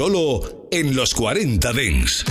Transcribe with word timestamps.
Solo 0.00 0.66
en 0.70 0.96
los 0.96 1.12
40 1.12 1.74
Dens. 1.74 2.24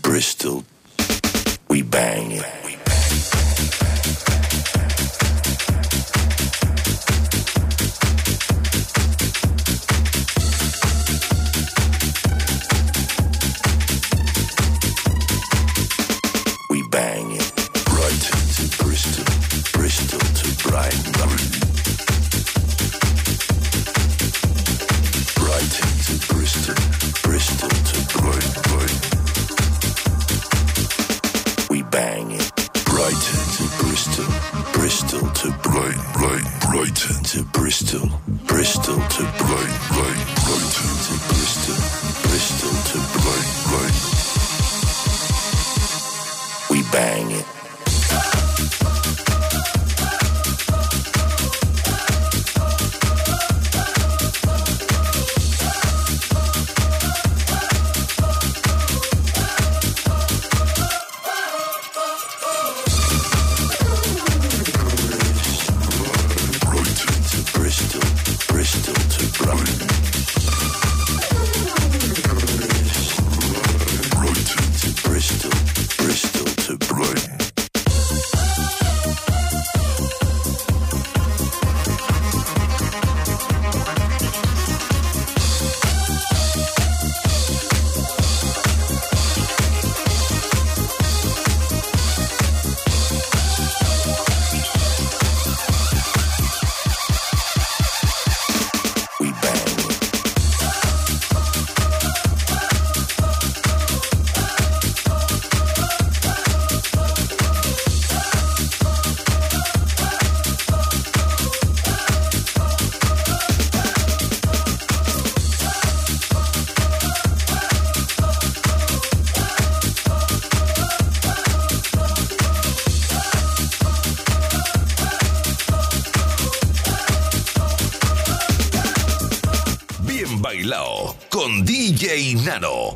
Bristol. 0.00 0.64
We 1.68 1.82
bang 1.82 2.32
it. 2.32 2.69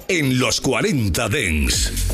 En 0.08 0.38
los 0.38 0.60
40 0.60 1.28
Dens. 1.28 2.13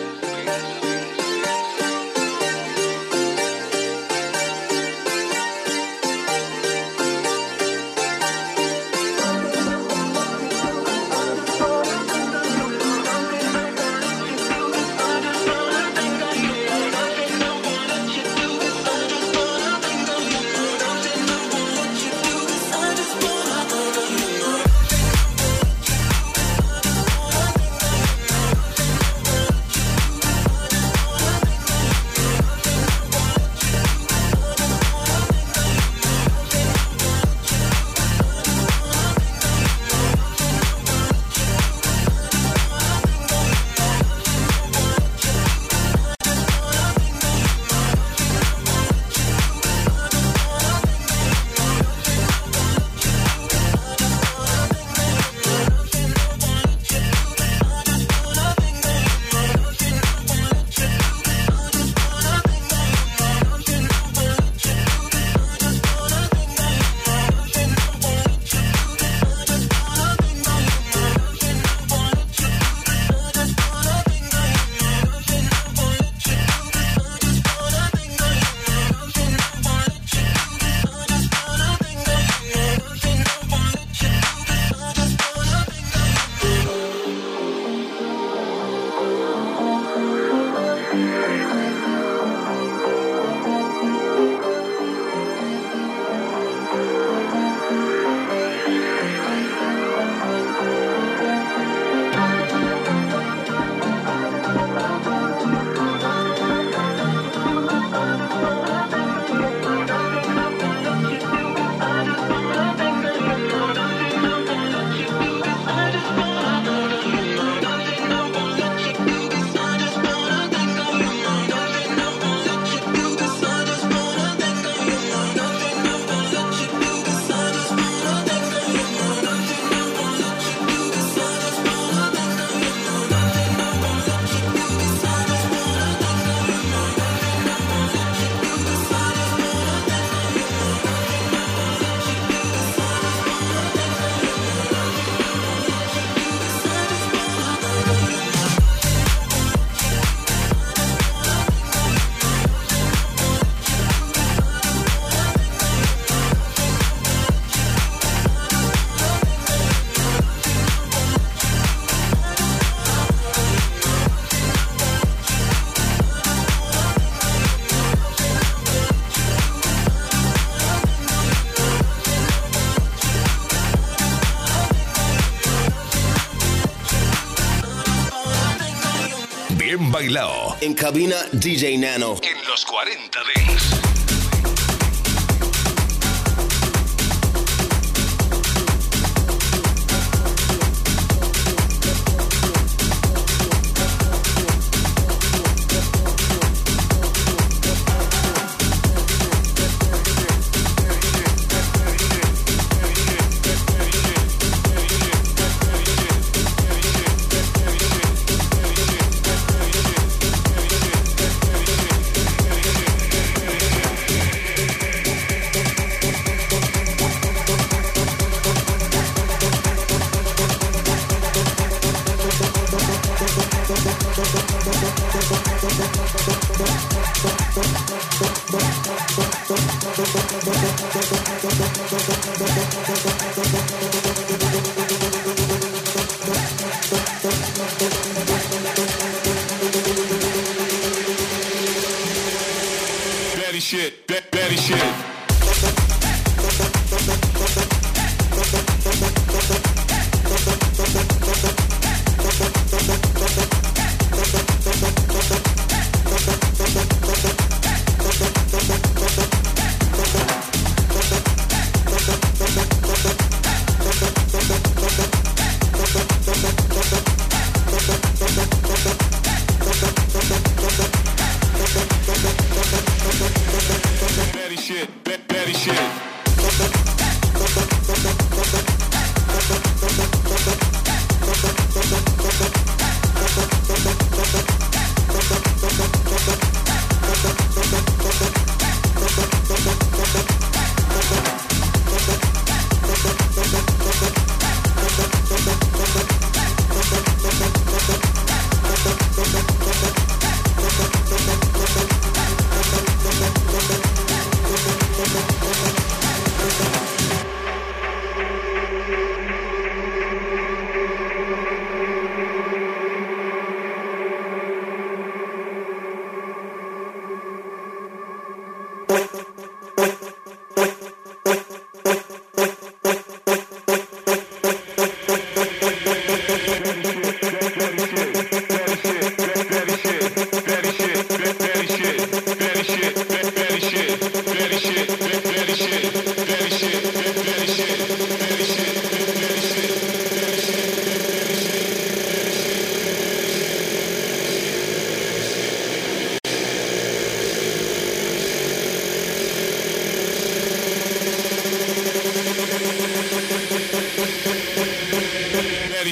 En 180.61 180.75
cabina, 180.75 181.15
DJ 181.31 181.75
Nano. 181.79 182.17
En 182.21 182.37
los 182.47 182.63
40 182.65 183.19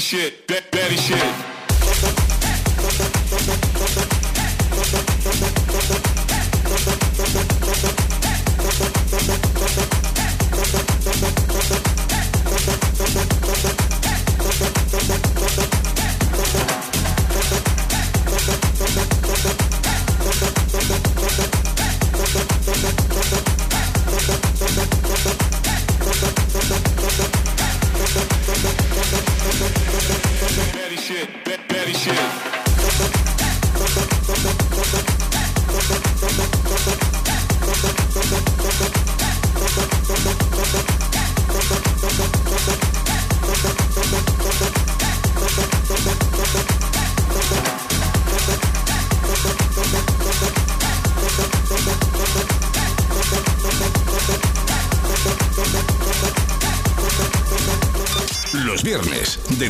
shit, 0.10 0.48
that, 0.48 0.72
shit. 0.98 1.49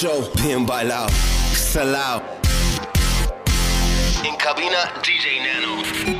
Show, 0.00 0.30
bien 0.44 0.64
bailado, 0.64 1.08
salao. 1.52 2.22
En 4.22 4.36
cabina, 4.36 4.92
DJ 5.02 5.40
Nano. 5.40 6.17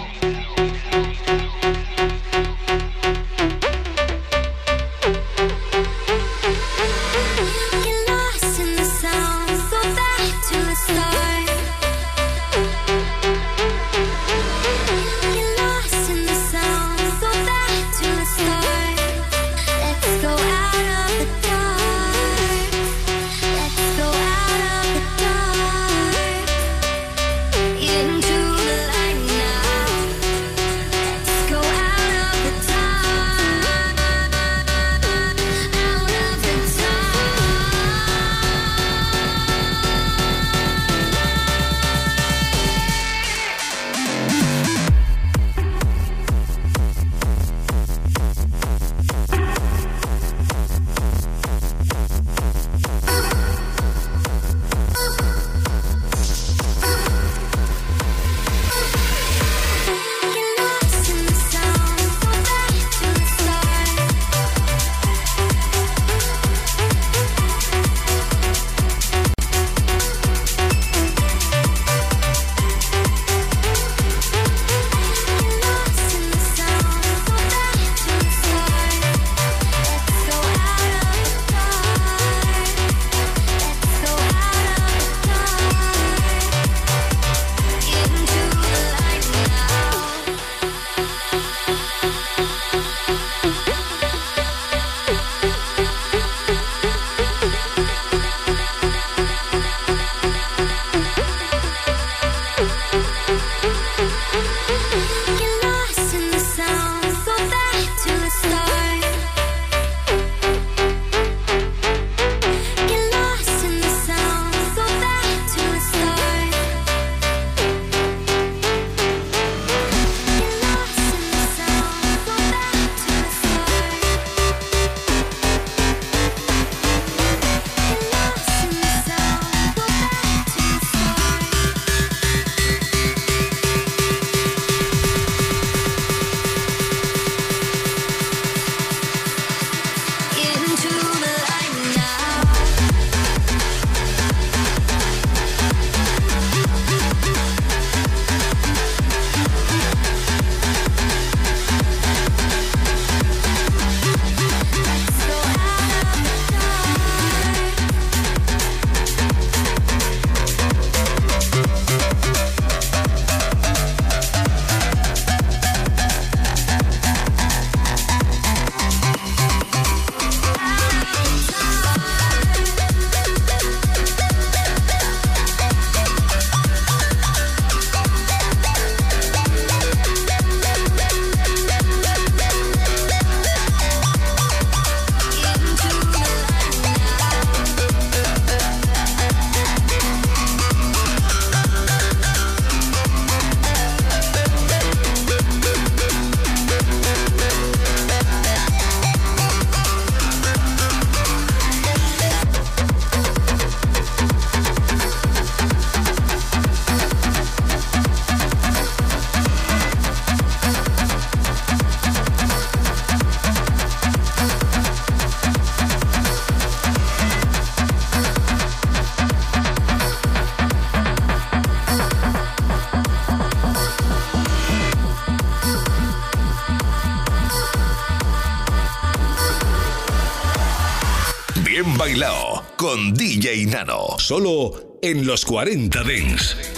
Con 232.88 233.12
DJ 233.12 233.66
Nano. 233.66 234.16
Solo 234.18 234.98
en 235.02 235.26
los 235.26 235.44
40 235.44 236.04
Dents. 236.04 236.77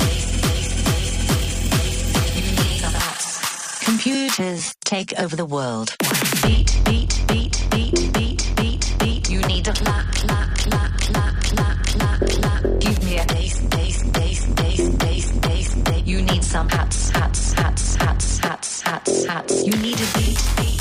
Computers 4.01 4.73
take 4.83 5.13
over 5.19 5.35
the 5.35 5.45
world. 5.45 5.95
Beat, 6.41 6.75
beat, 6.85 7.21
beat, 7.27 7.67
beat, 7.69 8.11
beat, 8.11 8.51
beat, 8.55 8.95
beat. 8.97 9.29
You 9.29 9.41
need 9.41 9.67
a 9.67 9.73
clap, 9.73 10.11
clap, 10.11 10.57
clap, 10.57 10.97
clap, 10.97 11.43
clap, 11.43 11.85
clap, 11.85 12.19
clap. 12.27 12.63
Give 12.79 13.03
me 13.03 13.19
a 13.19 13.25
bass, 13.27 13.61
bass, 13.67 14.03
bass, 14.09 14.47
bass, 14.55 14.89
bass, 14.89 15.31
bass, 15.37 15.75
bass. 15.75 16.07
You 16.07 16.23
need 16.23 16.43
some 16.43 16.67
hats, 16.69 17.11
hats, 17.11 17.53
hats, 17.53 17.93
hats, 17.93 18.39
hats, 18.39 18.81
hats, 18.81 19.25
hats. 19.25 19.67
You 19.67 19.75
need 19.77 20.01
a 20.01 20.17
beat, 20.17 20.41
beat, 20.57 20.80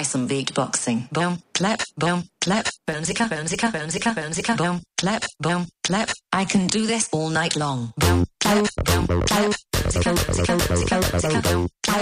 try 0.00 0.04
some 0.04 0.28
beatboxing. 0.28 1.10
Boom, 1.12 1.42
clap, 1.52 1.80
boom, 1.96 2.24
clap, 2.40 2.66
boomzika, 2.86 3.28
boomzika, 3.28 3.70
boomzika, 3.70 4.14
boomzika, 4.14 4.56
boom, 4.56 4.80
clap, 4.96 5.24
boom, 5.40 5.66
clap. 5.84 6.10
I 6.32 6.44
can 6.44 6.66
do 6.68 6.86
this 6.86 7.08
all 7.12 7.28
night 7.28 7.56
long. 7.56 7.92
Boom, 7.98 8.24
clap, 8.40 8.66
boom, 8.84 9.06
clap, 9.06 9.26
boom, 9.26 9.26
clap, 9.26 9.26
boom, 9.26 9.28
clap, 9.28 9.56
boomzika, 9.82 10.12
boomzika, 10.16 10.56
boomzika, 10.80 11.00
boomzika, 11.00 11.42
boom, 11.52 11.68
clap, 11.76 12.00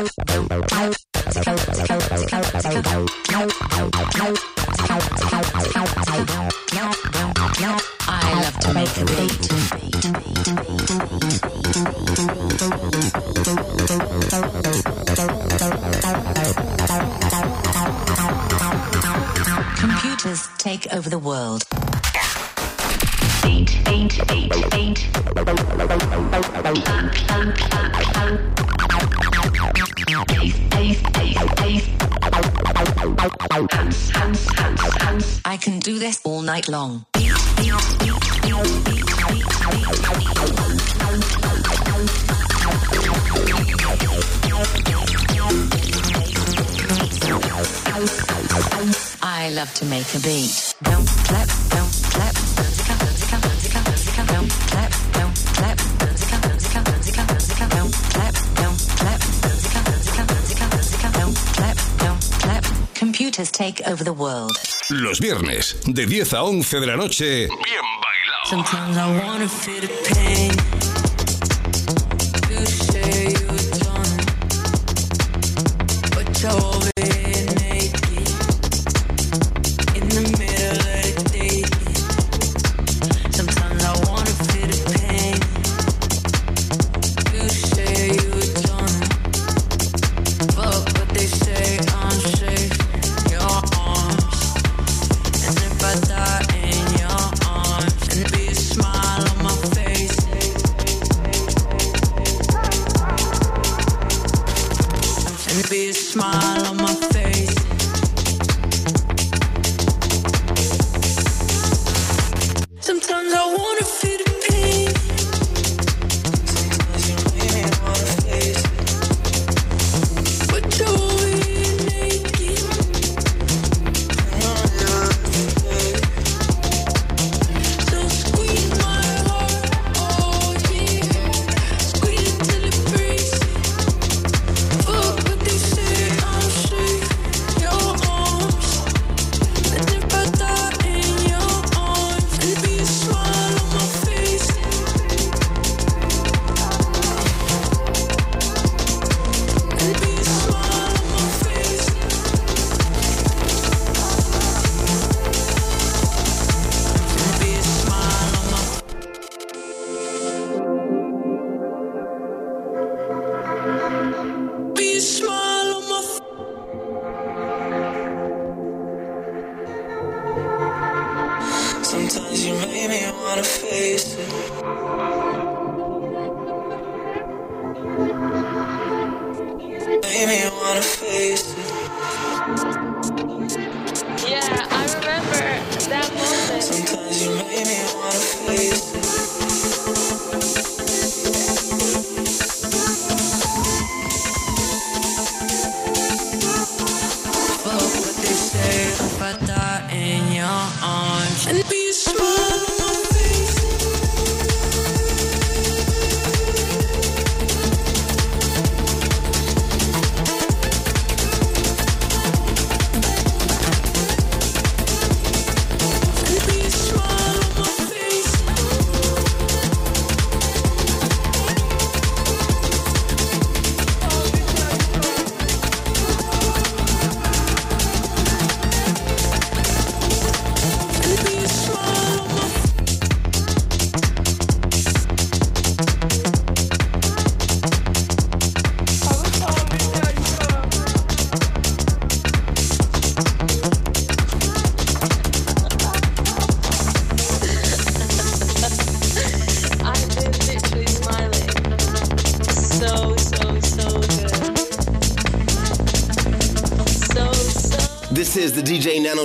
boom. 4.12 4.34
I 8.10 8.32
love 8.42 8.58
to 8.60 8.72
make 8.74 8.96
a 8.96 9.04
beat, 9.04 9.38
beat, 9.48 9.72
beat, 9.74 11.27
take 20.58 20.92
over 20.92 21.08
the 21.08 21.18
world. 21.18 21.64
Eight, 23.44 23.78
eight, 23.88 24.20
eight, 24.30 24.74
eight. 24.74 24.98
Hands, 33.72 34.10
hands, 34.10 34.50
hands, 34.50 34.80
hands. 35.02 35.40
I 35.44 35.56
can 35.56 35.78
do 35.78 35.98
this 35.98 36.20
all 36.24 36.42
night 36.42 36.68
long. 36.68 37.06
I 49.30 49.50
love 49.50 49.74
to 49.74 49.84
make 49.84 50.14
a 50.14 50.20
beat. 50.20 50.74
Don't 50.84 51.06
clap, 51.26 51.48
don't 51.68 51.92
clap, 52.12 52.34
don't 52.56 52.76
don't 52.88 53.08
don't 54.16 54.28
don't 54.28 54.48
don't 55.12 55.12
don't. 55.12 55.34
Computers 62.94 63.50
take 63.50 63.82
over 63.86 64.02
the 64.02 64.14
world. 64.14 64.56
Los 64.88 65.20
viernes, 65.20 65.76
de 65.84 66.06
10 66.06 66.32
a 66.32 66.42
11 66.42 66.80
de 66.80 66.86
la 66.86 66.96
noche, 66.96 67.48
bien 67.48 67.84
bailado. 68.00 68.46
Sometimes 68.46 68.96
I 68.96 69.20
wanna 69.20 69.48
feel 69.48 69.82
the 69.82 69.88
pain. 70.14 71.07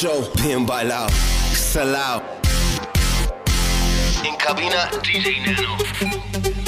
Show. 0.00 0.30
Bien 0.44 0.64
bailado. 0.64 1.08
Salao. 1.52 2.22
En 4.22 4.36
cabina, 4.36 4.88
DJ 5.02 5.40
Nano. 5.40 6.67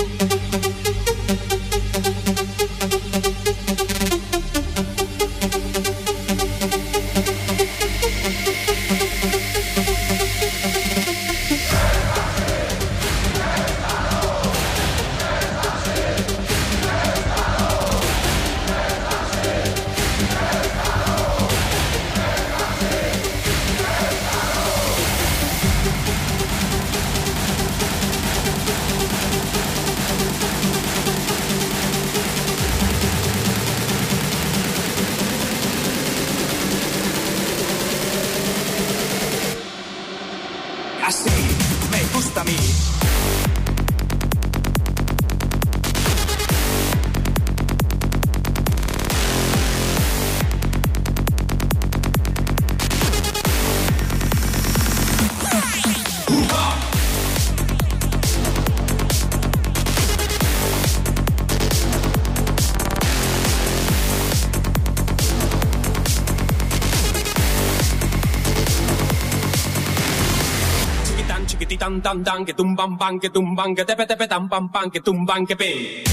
Chiquitán, 71.60 72.00
chiquititán, 72.00 72.02
tan, 72.02 72.24
tan, 72.24 72.44
que 72.46 72.54
tumban, 72.54 72.96
pan, 72.96 73.20
que 73.20 73.28
tumban, 73.28 73.74
que 73.74 73.84
tepe, 73.84 74.06
tepe, 74.06 74.26
tan, 74.26 74.48
pam, 74.48 74.72
pan, 74.72 74.90
que 74.90 75.00
tumban, 75.00 75.46
que 75.46 75.56
pe. 75.56 76.04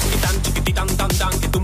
Chiquitán, 0.00 0.42
chiquititán, 0.42 0.86
tan, 0.96 1.08
tan, 1.10 1.28
que 1.28 1.28
tumban, 1.28 1.28
pan, 1.28 1.38
que 1.38 1.48
tumban, 1.48 1.59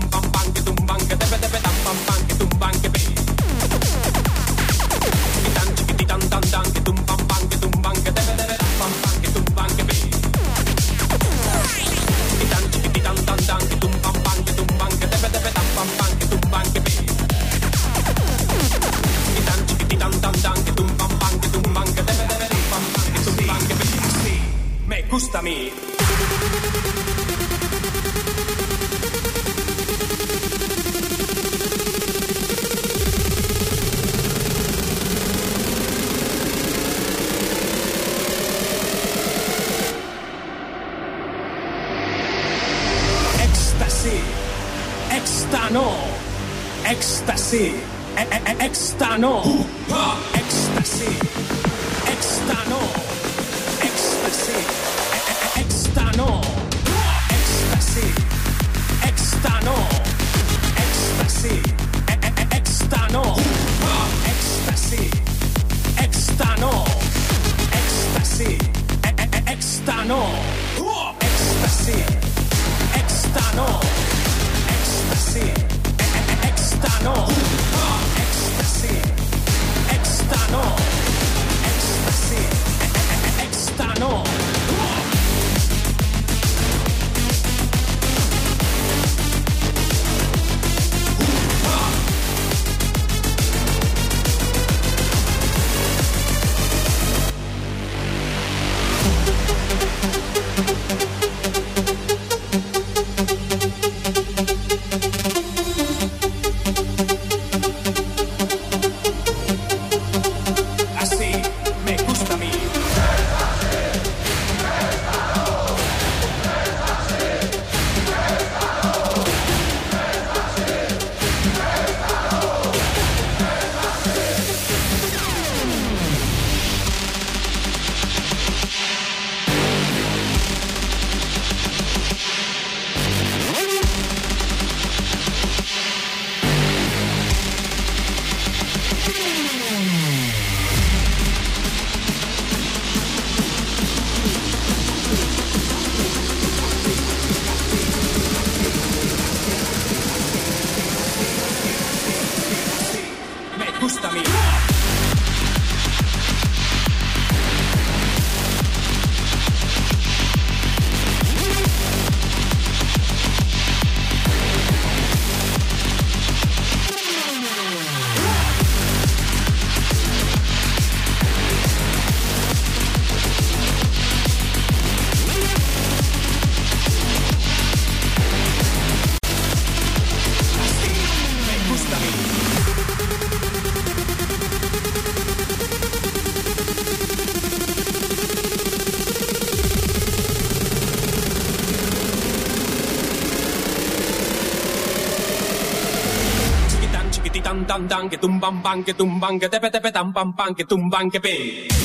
dan 197.77 197.87
dan, 197.87 198.09
que 198.09 198.17
tumban 198.17 198.63
pan, 198.63 198.83
que 198.83 198.93
tumban, 198.93 199.39
que 199.39 199.49
tepe 199.49 199.69
tepe 199.69 199.91
tan 199.91 200.11
pan, 200.11 200.55
que 200.55 200.65
tumban, 200.65 201.11
que 201.11 201.19
pe. 201.21 201.76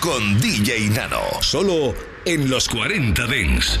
Con 0.00 0.38
DJ 0.38 0.90
Nano. 0.90 1.22
Solo 1.40 1.94
en 2.26 2.50
los 2.50 2.68
40 2.68 3.26
Dents. 3.26 3.80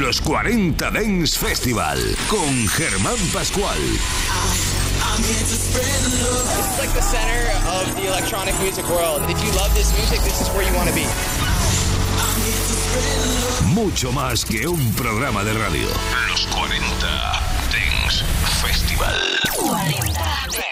Los 0.00 0.20
40 0.20 0.90
Dance 0.90 1.38
Festival, 1.38 1.98
con 2.28 2.66
Germán 2.68 3.16
Pascual. 3.32 3.78
It's 5.18 6.78
like 6.78 6.92
the 6.94 7.00
center 7.00 7.48
of 7.68 7.94
the 7.94 8.08
electronic 8.08 8.58
music 8.60 8.88
world. 8.88 9.22
If 9.30 9.42
you 9.42 9.52
love 9.52 9.72
this 9.74 9.92
music, 9.96 10.20
this 10.24 10.40
is 10.40 10.48
where 10.48 10.66
you 10.66 10.74
want 10.74 10.88
to 10.88 10.94
be. 10.94 11.06
Mucho 13.72 14.10
más 14.12 14.44
que 14.44 14.66
un 14.66 14.92
programa 14.94 15.44
de 15.44 15.52
radio. 15.54 15.88
Los 16.28 16.46
40 16.46 16.80
Dance 17.70 18.24
Festival. 18.60 19.14
40 19.56 20.12
Dance 20.12 20.63